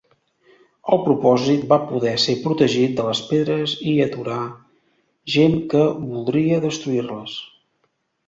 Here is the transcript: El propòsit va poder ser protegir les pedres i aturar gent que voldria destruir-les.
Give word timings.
El 0.95 0.99
propòsit 1.07 1.65
va 1.73 1.77
poder 1.89 2.13
ser 2.23 2.35
protegir 2.45 2.85
les 3.09 3.21
pedres 3.33 3.75
i 3.91 3.93
aturar 4.05 4.39
gent 5.35 5.55
que 5.75 5.85
voldria 6.15 6.59
destruir-les. 6.67 7.37